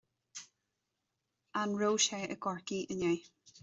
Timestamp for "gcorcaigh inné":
2.43-3.17